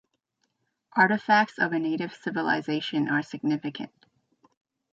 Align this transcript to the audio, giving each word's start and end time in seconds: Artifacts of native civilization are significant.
Artifacts 0.95 1.59
of 1.59 1.73
native 1.73 2.15
civilization 2.15 3.07
are 3.07 3.21
significant. 3.21 3.91